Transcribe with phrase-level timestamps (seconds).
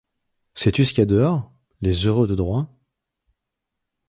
[0.55, 1.51] Sais-tu ce qu’il y a dehors?
[1.83, 2.67] les heureux de droit.